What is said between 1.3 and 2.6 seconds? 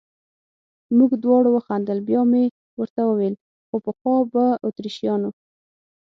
وخندل، بیا مې